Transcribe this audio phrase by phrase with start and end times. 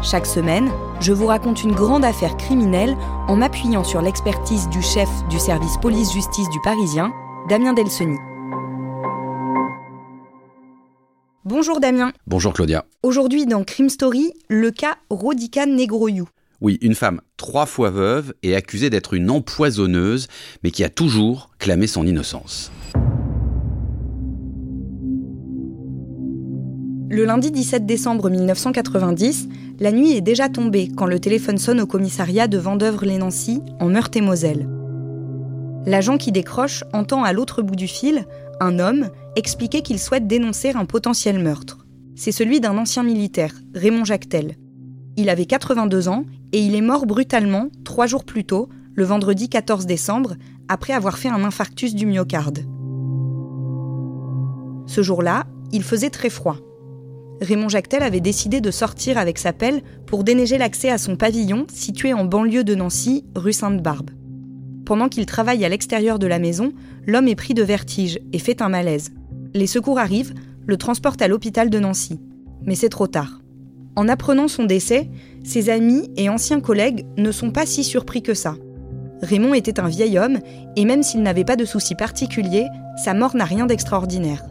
[0.00, 2.96] Chaque semaine, je vous raconte une grande affaire criminelle
[3.26, 7.12] en m'appuyant sur l'expertise du chef du service police-justice du Parisien,
[7.48, 8.16] Damien Delseny.
[11.44, 12.12] Bonjour Damien.
[12.28, 12.84] Bonjour Claudia.
[13.02, 16.28] Aujourd'hui dans Crime Story, le cas Rodica Negroyou.
[16.60, 20.28] Oui, une femme trois fois veuve et accusée d'être une empoisonneuse,
[20.62, 22.70] mais qui a toujours clamé son innocence.
[27.10, 29.48] Le lundi 17 décembre 1990,
[29.80, 34.68] la nuit est déjà tombée quand le téléphone sonne au commissariat de Vendœuvre-les-Nancy, en Meurthe-et-Moselle.
[35.86, 38.26] L'agent qui décroche entend à l'autre bout du fil
[38.60, 41.86] un homme expliquer qu'il souhaite dénoncer un potentiel meurtre.
[42.14, 44.56] C'est celui d'un ancien militaire, Raymond Jactel.
[45.16, 49.48] Il avait 82 ans et il est mort brutalement trois jours plus tôt, le vendredi
[49.48, 50.34] 14 décembre,
[50.68, 52.66] après avoir fait un infarctus du myocarde.
[54.86, 56.58] Ce jour-là, il faisait très froid.
[57.40, 61.66] Raymond Jactel avait décidé de sortir avec sa pelle pour déneiger l'accès à son pavillon
[61.72, 64.10] situé en banlieue de Nancy, rue Sainte-Barbe.
[64.84, 66.72] Pendant qu'il travaille à l'extérieur de la maison,
[67.06, 69.12] l'homme est pris de vertige et fait un malaise.
[69.54, 70.34] Les secours arrivent,
[70.66, 72.20] le transportent à l'hôpital de Nancy.
[72.64, 73.40] Mais c'est trop tard.
[73.96, 75.08] En apprenant son décès,
[75.44, 78.56] ses amis et anciens collègues ne sont pas si surpris que ça.
[79.22, 80.38] Raymond était un vieil homme,
[80.76, 82.66] et même s'il n'avait pas de soucis particuliers,
[83.02, 84.44] sa mort n'a rien d'extraordinaire.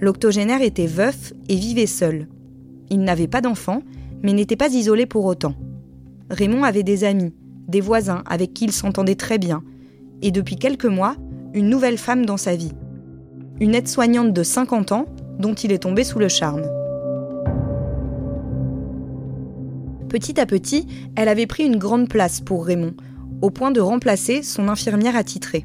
[0.00, 2.28] L'octogénaire était veuf et vivait seul.
[2.90, 3.82] Il n'avait pas d'enfant,
[4.22, 5.54] mais n'était pas isolé pour autant.
[6.30, 7.34] Raymond avait des amis,
[7.66, 9.62] des voisins avec qui il s'entendait très bien,
[10.22, 11.16] et depuis quelques mois,
[11.54, 12.72] une nouvelle femme dans sa vie.
[13.60, 15.06] Une aide-soignante de 50 ans
[15.38, 16.66] dont il est tombé sous le charme.
[20.08, 20.86] Petit à petit,
[21.16, 22.94] elle avait pris une grande place pour Raymond,
[23.42, 25.64] au point de remplacer son infirmière attitrée.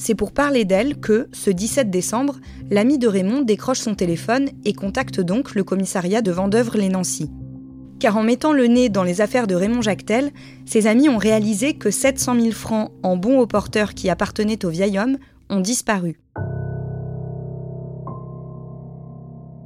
[0.00, 2.36] C'est pour parler d'elle que, ce 17 décembre,
[2.70, 7.32] l'ami de Raymond décroche son téléphone et contacte donc le commissariat de Vendœuvre-les-Nancy.
[7.98, 10.30] Car en mettant le nez dans les affaires de Raymond Jactel,
[10.66, 14.68] ses amis ont réalisé que 700 000 francs en bons au porteur qui appartenaient au
[14.68, 15.18] vieil homme
[15.50, 16.20] ont disparu.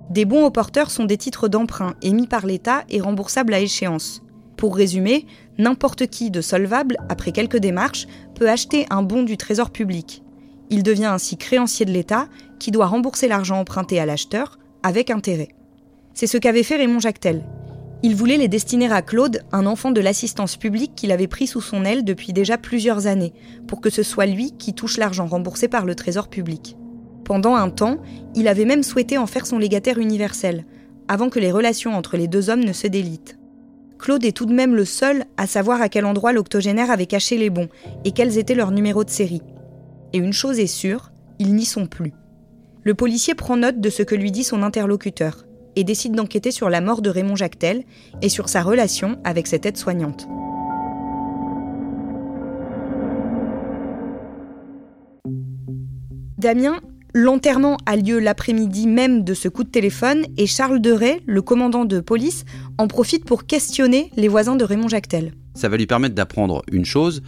[0.09, 4.22] Des bons au porteur sont des titres d'emprunt émis par l'État et remboursables à échéance.
[4.56, 5.26] Pour résumer,
[5.59, 10.23] n'importe qui de solvable, après quelques démarches, peut acheter un bon du Trésor public.
[10.71, 15.49] Il devient ainsi créancier de l'État qui doit rembourser l'argent emprunté à l'acheteur avec intérêt.
[16.15, 17.45] C'est ce qu'avait fait Raymond Jactel.
[18.03, 21.61] Il voulait les destiner à Claude, un enfant de l'assistance publique qu'il avait pris sous
[21.61, 23.33] son aile depuis déjà plusieurs années,
[23.69, 26.77] pour que ce soit lui qui touche l'argent remboursé par le Trésor public.
[27.25, 27.99] Pendant un temps,
[28.34, 30.65] il avait même souhaité en faire son légataire universel,
[31.07, 33.39] avant que les relations entre les deux hommes ne se délitent.
[34.03, 37.39] Claude est tout de même le seul à savoir à quel endroit l'octogénaire avait caché
[37.39, 37.69] les bons
[38.05, 39.43] et quels étaient leurs numéros de série.
[40.13, 42.13] Et une chose est sûre, ils n'y sont plus.
[42.83, 45.45] Le policier prend note de ce que lui dit son interlocuteur
[45.77, 47.85] et décide d'enquêter sur la mort de Raymond Jactel
[48.23, 50.27] et sur sa relation avec cette aide-soignante.
[56.39, 56.81] Damien,
[57.15, 61.84] l'enterrement a lieu l'après-midi même de ce coup de téléphone et Charles Deray, le commandant
[61.84, 62.45] de police,
[62.78, 65.33] en profite pour questionner les voisins de Raymond Jactel.
[65.54, 67.22] Ça va lui permettre d'apprendre une chose.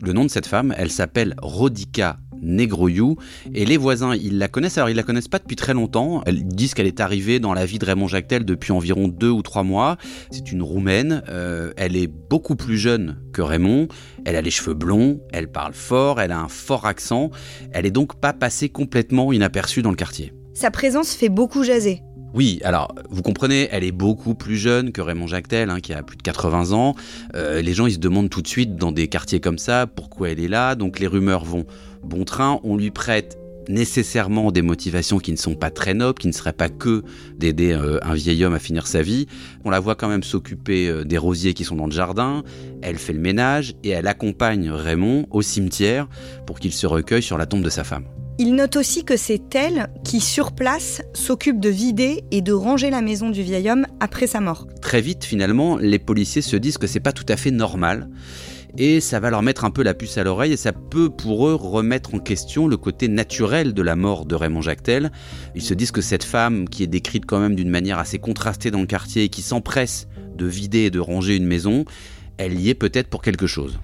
[0.00, 3.16] Le nom de cette femme, elle s'appelle Rodica Negroyou.
[3.54, 4.78] Et les voisins, ils la connaissent.
[4.78, 6.22] Alors, ils la connaissent pas depuis très longtemps.
[6.26, 9.42] Ils disent qu'elle est arrivée dans la vie de Raymond Jactel depuis environ deux ou
[9.42, 9.96] trois mois.
[10.30, 11.22] C'est une roumaine.
[11.28, 13.88] euh, elle est beaucoup plus jeune que Raymond.
[14.24, 15.20] Elle a les cheveux blonds.
[15.32, 16.20] Elle parle fort.
[16.20, 17.30] Elle a un fort accent.
[17.72, 20.32] Elle est donc pas passée complètement inaperçue dans le quartier.
[20.54, 22.02] Sa présence fait beaucoup jaser.
[22.34, 26.02] Oui, alors vous comprenez, elle est beaucoup plus jeune que Raymond Jactel, hein, qui a
[26.02, 26.94] plus de 80 ans.
[27.34, 30.30] Euh, les gens, ils se demandent tout de suite dans des quartiers comme ça pourquoi
[30.30, 30.74] elle est là.
[30.74, 31.66] Donc les rumeurs vont
[32.02, 32.60] bon train.
[32.64, 33.38] On lui prête
[33.68, 37.02] nécessairement des motivations qui ne sont pas très nobles, qui ne seraient pas que
[37.36, 39.26] d'aider euh, un vieil homme à finir sa vie.
[39.64, 42.42] On la voit quand même s'occuper euh, des rosiers qui sont dans le jardin,
[42.82, 46.08] elle fait le ménage et elle accompagne Raymond au cimetière
[46.46, 48.04] pour qu'il se recueille sur la tombe de sa femme.
[48.38, 52.90] Il note aussi que c'est elle qui, sur place, s'occupe de vider et de ranger
[52.90, 54.66] la maison du vieil homme après sa mort.
[54.80, 58.08] Très vite, finalement, les policiers se disent que c'est pas tout à fait normal
[58.78, 61.46] et ça va leur mettre un peu la puce à l'oreille et ça peut pour
[61.46, 65.12] eux remettre en question le côté naturel de la mort de Raymond Jactel.
[65.54, 68.70] Ils se disent que cette femme, qui est décrite quand même d'une manière assez contrastée
[68.70, 71.84] dans le quartier et qui s'empresse de vider et de ranger une maison,
[72.38, 73.78] elle y est peut-être pour quelque chose.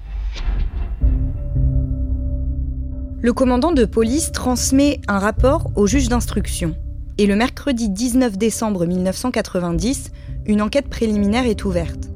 [3.21, 6.77] Le commandant de police transmet un rapport au juge d'instruction.
[7.19, 10.13] Et le mercredi 19 décembre 1990,
[10.47, 12.08] une enquête préliminaire est ouverte.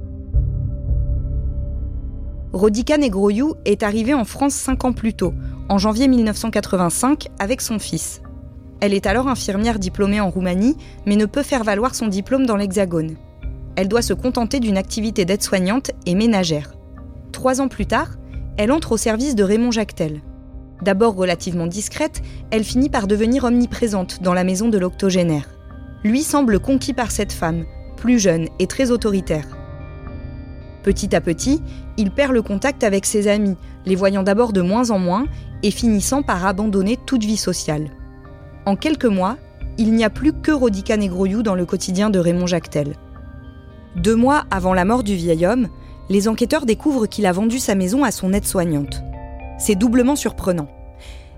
[2.53, 5.33] Rodika Negroyou est arrivée en France cinq ans plus tôt,
[5.71, 8.21] en janvier 1985, avec son fils.
[8.81, 10.77] Elle est alors infirmière diplômée en Roumanie,
[11.07, 13.17] mais ne peut faire valoir son diplôme dans l'Hexagone.
[13.75, 16.75] Elle doit se contenter d'une activité d'aide-soignante et ménagère.
[17.33, 18.11] Trois ans plus tard,
[18.59, 20.21] elle entre au service de Raymond Jactel.
[20.83, 22.21] D'abord relativement discrète,
[22.51, 25.49] elle finit par devenir omniprésente dans la maison de l'octogénaire.
[26.05, 27.65] Lui semble conquis par cette femme,
[27.97, 29.62] plus jeune et très autoritaire.
[30.82, 31.62] Petit à petit,
[31.96, 33.56] il perd le contact avec ses amis,
[33.87, 35.26] les voyant d'abord de moins en moins
[35.62, 37.90] et finissant par abandonner toute vie sociale.
[38.67, 39.37] En quelques mois,
[39.79, 42.94] il n'y a plus que Rodica Negroyou dans le quotidien de Raymond Jactel.
[43.96, 45.69] Deux mois avant la mort du vieil homme,
[46.08, 49.02] les enquêteurs découvrent qu'il a vendu sa maison à son aide-soignante.
[49.58, 50.69] C'est doublement surprenant.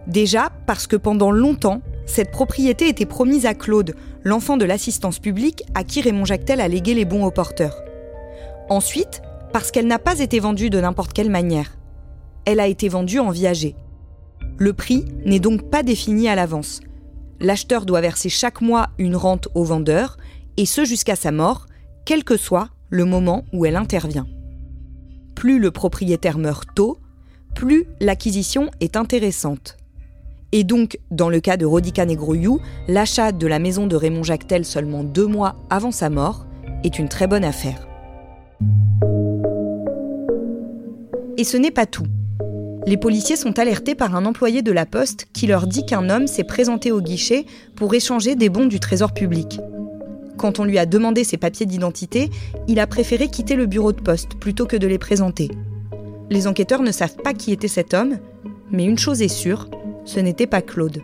[0.06, 5.64] Déjà parce que pendant longtemps, cette propriété était promise à Claude, l'enfant de l'assistance publique
[5.74, 7.76] à qui Raymond Jactel a légué les bons au porteur.
[8.68, 9.22] Ensuite,
[9.54, 11.78] parce qu'elle n'a pas été vendue de n'importe quelle manière.
[12.44, 13.76] Elle a été vendue en viager.
[14.58, 16.80] Le prix n'est donc pas défini à l'avance.
[17.38, 20.16] L'acheteur doit verser chaque mois une rente au vendeur,
[20.56, 21.66] et ce jusqu'à sa mort,
[22.04, 24.26] quel que soit le moment où elle intervient.
[25.36, 26.98] Plus le propriétaire meurt tôt,
[27.54, 29.76] plus l'acquisition est intéressante.
[30.50, 32.58] Et donc, dans le cas de Rodica Negroyou,
[32.88, 36.44] l'achat de la maison de Raymond Jactel seulement deux mois avant sa mort
[36.82, 37.93] est une très bonne affaire.
[41.36, 42.06] Et ce n'est pas tout.
[42.86, 46.26] Les policiers sont alertés par un employé de la poste qui leur dit qu'un homme
[46.26, 47.46] s'est présenté au guichet
[47.76, 49.58] pour échanger des bons du trésor public.
[50.36, 52.30] Quand on lui a demandé ses papiers d'identité,
[52.68, 55.50] il a préféré quitter le bureau de poste plutôt que de les présenter.
[56.30, 58.18] Les enquêteurs ne savent pas qui était cet homme,
[58.70, 59.68] mais une chose est sûre,
[60.04, 61.02] ce n'était pas Claude.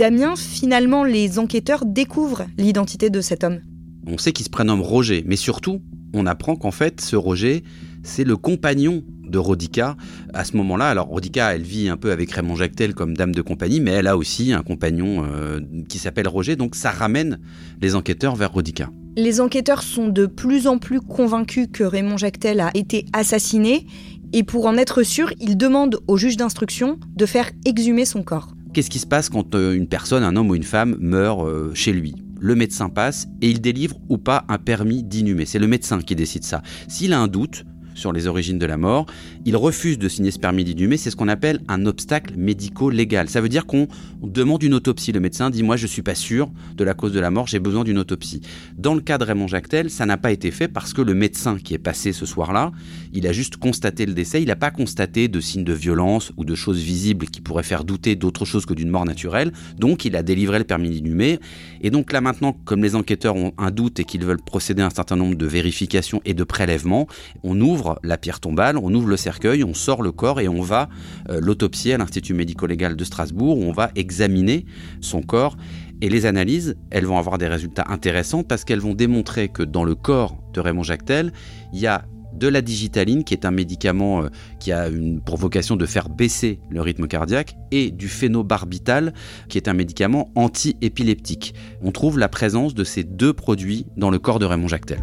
[0.00, 3.60] Damien, finalement, les enquêteurs découvrent l'identité de cet homme.
[4.06, 5.82] On sait qu'il se prénomme Roger, mais surtout,
[6.14, 7.62] on apprend qu'en fait, ce Roger,
[8.02, 9.98] c'est le compagnon de Rodica
[10.32, 10.88] à ce moment-là.
[10.88, 14.06] Alors Rodica, elle vit un peu avec Raymond Jactel comme dame de compagnie, mais elle
[14.06, 15.60] a aussi un compagnon euh,
[15.90, 17.38] qui s'appelle Roger, donc ça ramène
[17.82, 18.88] les enquêteurs vers Rodica.
[19.18, 23.86] Les enquêteurs sont de plus en plus convaincus que Raymond Jactel a été assassiné,
[24.32, 28.54] et pour en être sûr, ils demandent au juge d'instruction de faire exhumer son corps.
[28.72, 31.74] Qu'est-ce qui se passe quand euh, une personne, un homme ou une femme, meurt euh,
[31.74, 32.14] chez lui?
[32.38, 35.44] Le médecin passe et il délivre ou pas un permis d'inhumer.
[35.44, 36.62] C'est le médecin qui décide ça.
[36.86, 37.64] S'il a un doute,
[37.94, 39.06] sur les origines de la mort.
[39.44, 43.28] Il refuse de signer ce permis d'inhumer, c'est ce qu'on appelle un obstacle médico-légal.
[43.28, 43.88] Ça veut dire qu'on
[44.22, 45.12] demande une autopsie.
[45.12, 47.58] Le médecin dit Moi, je suis pas sûr de la cause de la mort, j'ai
[47.58, 48.40] besoin d'une autopsie.
[48.76, 51.58] Dans le cas de Raymond Jactel, ça n'a pas été fait parce que le médecin
[51.58, 52.72] qui est passé ce soir-là,
[53.12, 56.44] il a juste constaté le décès, il n'a pas constaté de signes de violence ou
[56.44, 59.52] de choses visibles qui pourraient faire douter d'autre chose que d'une mort naturelle.
[59.78, 61.38] Donc, il a délivré le permis d'inhumer.
[61.80, 64.86] Et donc là maintenant, comme les enquêteurs ont un doute et qu'ils veulent procéder à
[64.86, 67.06] un certain nombre de vérifications et de prélèvements,
[67.42, 70.60] on ouvre la pierre tombale, on ouvre le cercueil, on sort le corps et on
[70.60, 70.88] va
[71.28, 74.64] euh, l'autopsier à l'Institut médico-légal de Strasbourg où on va examiner
[75.00, 75.56] son corps.
[76.02, 79.84] Et les analyses, elles vont avoir des résultats intéressants parce qu'elles vont démontrer que dans
[79.84, 81.32] le corps de Raymond Jactel,
[81.72, 85.36] il y a de la digitaline, qui est un médicament euh, qui a une, pour
[85.36, 89.12] vocation de faire baisser le rythme cardiaque, et du phénobarbital,
[89.48, 91.54] qui est un médicament anti-épileptique.
[91.82, 95.00] On trouve la présence de ces deux produits dans le corps de Raymond Jactel.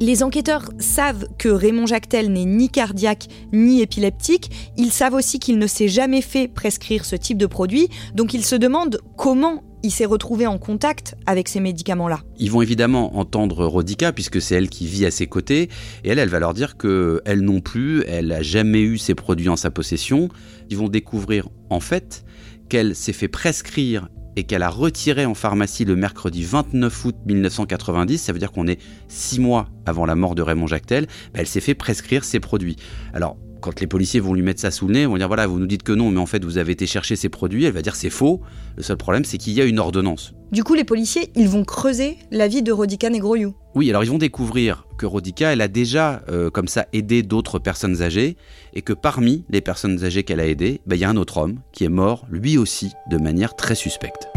[0.00, 4.50] Les enquêteurs savent que Raymond Jactel n'est ni cardiaque ni épileptique.
[4.76, 7.88] Ils savent aussi qu'il ne s'est jamais fait prescrire ce type de produit.
[8.14, 12.20] Donc ils se demandent comment il s'est retrouvé en contact avec ces médicaments-là.
[12.38, 15.68] Ils vont évidemment entendre Rodica, puisque c'est elle qui vit à ses côtés,
[16.04, 19.14] et elle, elle va leur dire que elle non plus, elle n'a jamais eu ces
[19.14, 20.28] produits en sa possession.
[20.70, 22.24] Ils vont découvrir en fait
[22.68, 28.18] qu'elle s'est fait prescrire et qu'elle a retiré en pharmacie le mercredi 29 août 1990,
[28.18, 31.46] ça veut dire qu'on est six mois avant la mort de Raymond Jactel, bah, elle
[31.46, 32.76] s'est fait prescrire ces produits.
[33.12, 35.46] Alors, quand les policiers vont lui mettre ça sous le nez, ils vont dire voilà,
[35.46, 37.72] vous nous dites que non, mais en fait vous avez été chercher ces produits, elle
[37.72, 38.42] va dire c'est faux.
[38.76, 40.34] Le seul problème c'est qu'il y a une ordonnance.
[40.50, 43.54] Du coup, les policiers, ils vont creuser la vie de Rodica Negroyou.
[43.74, 47.58] Oui, alors ils vont découvrir que Rodica, elle a déjà euh, comme ça aidé d'autres
[47.58, 48.36] personnes âgées
[48.74, 51.38] et que parmi les personnes âgées qu'elle a aidées, bah, il y a un autre
[51.38, 54.28] homme qui est mort lui aussi de manière très suspecte.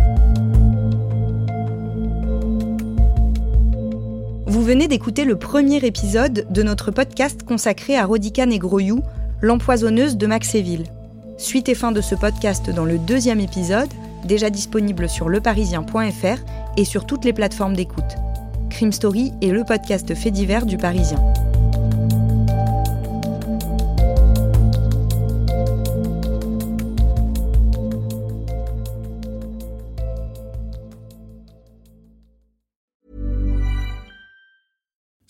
[4.48, 9.02] Vous venez d'écouter le premier épisode de notre podcast consacré à Rodica Negroyou,
[9.42, 10.84] l'empoisonneuse de Maxéville.
[11.38, 13.90] Suite et fin de ce podcast dans le deuxième épisode,
[14.24, 16.44] déjà disponible sur leparisien.fr
[16.78, 18.04] et sur toutes les plateformes d'écoute.
[18.70, 21.18] Crime Story est le podcast fait divers du Parisien.